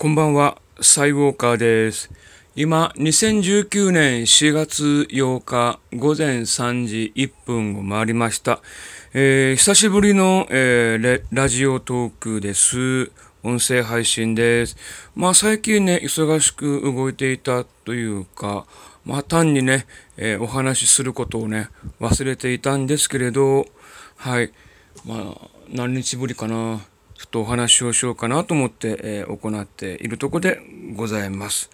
[0.00, 2.10] こんばんは、サイウォーカーです。
[2.56, 8.62] 今、2019年4月8日午前3時1分を回りました。
[9.12, 13.12] えー久しぶりの、えーラジオトークです。
[13.42, 14.78] 音声配信です。
[15.14, 18.64] まあ最近ね、忙しく動いていたというか、
[19.04, 19.84] まあ単にね、
[20.16, 21.68] えーお話しすることをね、
[22.00, 23.66] 忘れていたんですけれど、
[24.16, 24.50] はい。
[25.04, 26.80] まあ、何日ぶりかな。
[27.30, 30.60] とお話をしようかなと思って、え行っているとこで
[30.94, 31.70] ございます。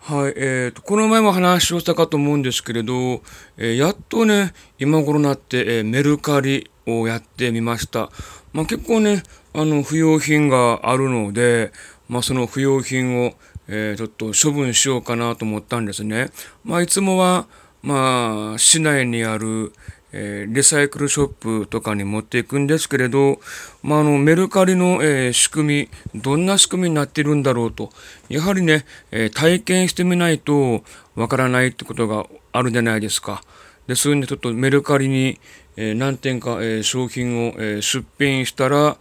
[0.00, 3.20] はい、えーと、この前も話をしたかと思うんですけれど、
[3.56, 8.10] えーやっとね、今頃になって、えーメルカリをやってみました。
[8.52, 11.72] まあ結構ね、あの、不要品があるので、
[12.08, 13.34] まあその不要品を、
[13.66, 16.30] えーちょっと処分しようかなと思ったんですね。
[16.64, 17.46] まあいつもは、
[17.82, 19.72] まあ、市内にある、
[20.12, 23.40] えーリサイクルショップとかに持っていくんですけれど、
[23.82, 27.90] まあ、あのメルカリの、えー仕組み、どんな仕組みになっているんだろうと、
[28.28, 30.82] やはりね、えー体験してみないと
[31.14, 33.42] わからないってことがあるじゃないですか。
[33.86, 35.40] ですんで、ちょっとメルカリに、
[35.76, 38.96] え何点か、え商品を、え出品したら、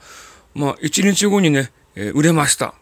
[0.56, 2.74] まあ、1日後にね、え売れました。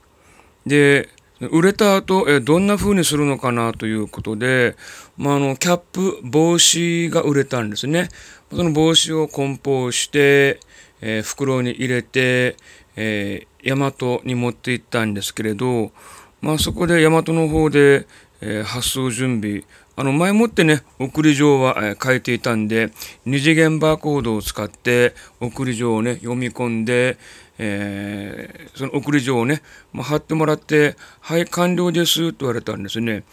[0.66, 1.10] で、
[1.42, 4.76] 売れた後、えどんな風にするのかなということで、
[5.18, 8.08] まあ、あの、キャップ、帽子が売れたんですね。
[8.52, 10.60] その帽子を梱包して、
[11.02, 12.56] えー袋に入れて、
[12.96, 15.92] えー、大和に持って行ったんですけれど、
[16.42, 18.08] まあ、そこで大和の方で、
[18.40, 19.64] えー発送準備、
[19.98, 22.92] あの、前もってね、送り状は、えー書いていたんで、
[23.26, 27.18] 二次元バーコードを使って、送り状をね、読み込んで、
[27.58, 29.62] えーその送り状をね、
[29.94, 33.24] まあ、貼ってもらって、はい、完了ですと言われたんですね。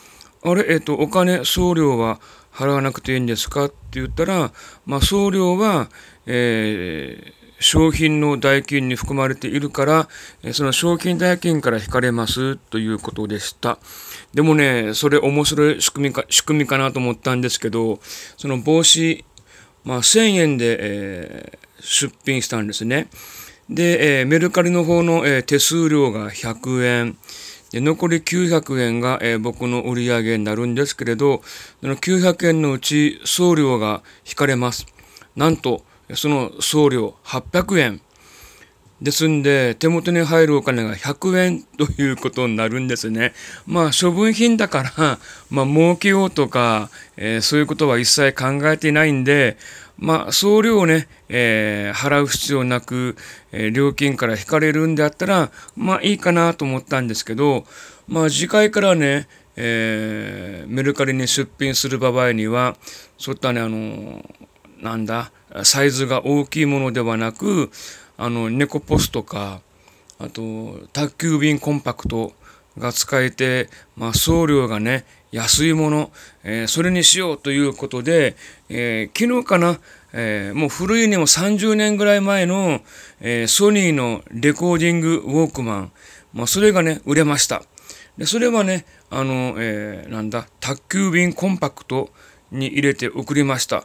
[0.45, 2.21] あれ、えっ、と、お金、送料は
[2.53, 4.53] 払わなくていいんですかって言ったら、
[4.87, 5.89] まあ、送料は、
[6.27, 10.09] えー商品の代金に含まれているから、
[10.53, 13.79] その商品代金から引かれますということでした。
[14.35, 18.01] でもね、それ面白い仕組みか、仕組みかなと思ったんですけど、
[18.37, 19.25] その帽子、
[19.85, 23.09] まあ、1000円で、えー出品したんですね。
[23.69, 27.17] で、えーメルカリの方の、えー手数料が100円。
[27.73, 31.43] で残り900円が、えー僕の売り上げになるんですけれど、
[31.81, 34.87] その900円のうち送料が引かれます。
[35.35, 38.01] なんと、その送料800円。
[39.03, 43.35] ですんで、手元に入るお金が100円ということになるんですね。
[43.67, 45.19] まあ、処分品だから、
[45.51, 49.57] まあ、儲けようとか、えーそういうことは一切考えていないんで、
[49.99, 53.17] まあ、送料をね、えー払う必要なく、
[53.51, 57.67] えー料金から引かれるんであったら、まあ、いいかなと思ったんですけど、
[58.07, 59.27] まあ、次回からね、
[59.57, 62.77] えーメルカリに出品する場合には、
[63.19, 64.25] そういったね、あの
[64.83, 65.31] なんだ、
[65.63, 67.71] サイズが大きいものではなく、
[68.19, 69.63] あの、猫ポスとか、
[70.19, 72.33] あと、宅急便コンパクト
[72.77, 76.13] が使えて、まあ、送料がね、安いもの、
[76.43, 78.37] えーそれにしようということで、
[78.69, 79.79] えー昨日かな、
[80.13, 82.81] えーもう古いにも30年ぐらい前の、
[83.21, 85.93] えソニーのレコーディングウォークマン、
[86.35, 87.63] まあ、それがね、売れました。
[88.19, 92.11] で、それはね、あの、えなんだ、宅急便コンパクト
[92.51, 93.85] に入れて送りました。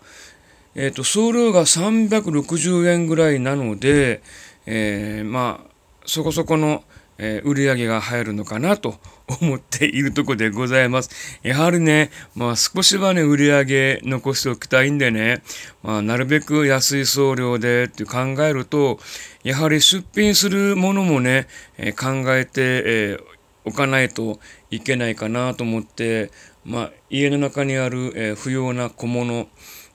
[0.79, 4.21] えっ、と、送料が360円ぐらいなので、
[4.67, 5.71] えーまあ、
[6.05, 6.83] そこそこの、
[7.17, 8.99] えー売り上げが入るのかなと
[9.41, 11.39] 思っているとこでございます。
[11.41, 15.41] やはりね、まあ少しはね、売り上げ残しておきたいんでね、
[15.81, 18.99] まあなるべく安い送料でって考えると、
[19.43, 21.47] やはり出品するものもね、
[21.79, 23.23] えー考えて、えー
[23.65, 24.39] おかないと
[24.71, 26.29] いけないかなと思って、
[26.63, 29.49] まあ家の中にある、え不要な小物、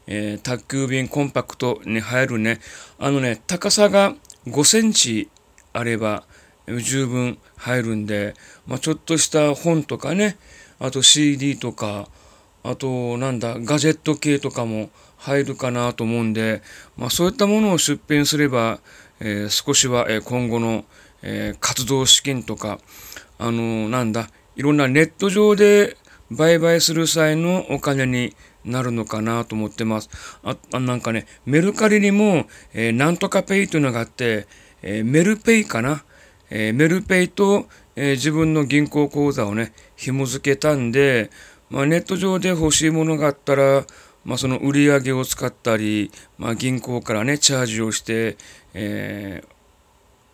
[0.07, 2.61] えー宅急便コンパクトに入るね、
[2.99, 4.15] あのね、高さが
[4.47, 5.29] 5センチ
[5.73, 6.25] あれば
[6.67, 8.35] 十分入るんで、
[8.67, 10.37] まあ、ちょっとした本とかね、
[10.79, 12.09] あと CD とか、
[12.63, 16.63] あとなんだ、ガジェット系とかも入るかなと思うんで、
[16.97, 18.81] まあ、そういったものを出品すれば、
[19.21, 20.85] えー少しは今後の、
[21.23, 22.79] えー活動資金とか、
[23.39, 25.97] あのなんだ、いろんなネット上で
[26.31, 28.35] 売買する際のお金に
[28.65, 30.11] なるのかなと思ってます。
[30.43, 34.47] あ、あなんかね、メルカリにも、えーなんとかペイというのがあって、
[34.83, 36.05] えーメルペイかな？
[36.51, 37.67] えーメルペイと、
[37.97, 41.31] え自分の銀行口座をね、紐付けたんで、
[41.71, 43.85] まあ、ネット上で欲しいものがあったら、
[44.25, 48.37] まあ、その売り上げを使ったり、まあ、銀行からね、チャージをして、
[48.75, 49.62] えー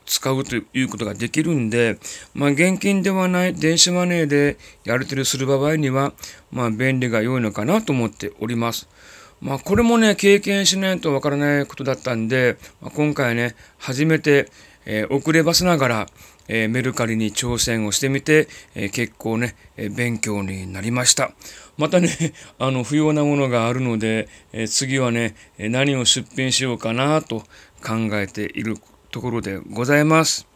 [0.08, 1.98] 使うということができるんで、
[2.34, 6.12] まあ、現金ではない電子マネーでやり取りする場合には、
[6.50, 8.88] まあ、便利が良いのかなと思っております。
[9.40, 14.50] まあ、これもね、経験しないとわからないことだったんで、まあ、今回ね、初めて、
[14.84, 16.06] えー遅ればせながら、
[16.48, 21.32] えー、メルカリに挑戦をしてみて、えー、結構ね、え勉強になりました。
[21.76, 22.08] またね、
[22.58, 27.40] あの、不要なものがあるので、え次はね、何を出品しようかなと
[27.84, 28.78] 考えている
[29.10, 30.46] ところでございます。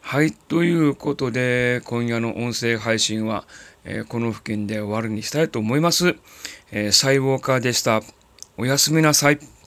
[0.00, 3.46] はい、ということで、今夜の音声配信は、
[3.84, 6.16] えこの付近で終わりにしたいと思います。
[6.72, 8.02] えー、サイウォーカーでした。
[8.56, 9.59] おやすみなさい。